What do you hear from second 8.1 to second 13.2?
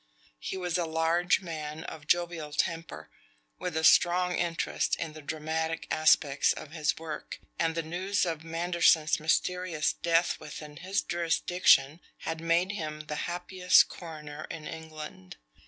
of Manderson's mysterious death within his jurisdiction had made him the